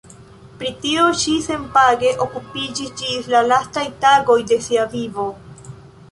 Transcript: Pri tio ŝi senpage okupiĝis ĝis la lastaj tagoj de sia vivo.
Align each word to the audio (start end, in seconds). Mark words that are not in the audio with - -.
Pri 0.59 0.69
tio 0.83 1.01
ŝi 1.23 1.33
senpage 1.47 2.13
okupiĝis 2.25 2.89
ĝis 3.01 3.27
la 3.33 3.41
lastaj 3.49 3.83
tagoj 4.05 4.39
de 4.53 4.59
sia 4.69 4.87
vivo. 4.95 5.27